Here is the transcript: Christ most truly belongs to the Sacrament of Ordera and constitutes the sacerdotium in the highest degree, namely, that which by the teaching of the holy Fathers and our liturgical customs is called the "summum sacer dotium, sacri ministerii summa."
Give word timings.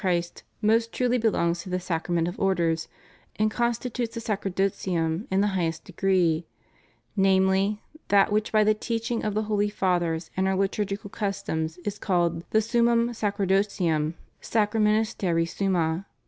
Christ 0.01 0.41
most 0.63 0.91
truly 0.91 1.19
belongs 1.19 1.61
to 1.61 1.69
the 1.69 1.79
Sacrament 1.79 2.27
of 2.27 2.37
Ordera 2.39 2.87
and 3.35 3.51
constitutes 3.51 4.15
the 4.15 4.19
sacerdotium 4.19 5.27
in 5.29 5.41
the 5.41 5.49
highest 5.53 5.83
degree, 5.85 6.47
namely, 7.15 7.83
that 8.07 8.31
which 8.31 8.51
by 8.51 8.63
the 8.63 8.73
teaching 8.73 9.23
of 9.23 9.35
the 9.35 9.43
holy 9.43 9.69
Fathers 9.69 10.31
and 10.35 10.47
our 10.47 10.55
liturgical 10.55 11.11
customs 11.11 11.77
is 11.85 11.99
called 11.99 12.43
the 12.49 12.63
"summum 12.63 13.13
sacer 13.13 13.45
dotium, 13.45 14.15
sacri 14.41 14.79
ministerii 14.81 15.47
summa." 15.47 16.07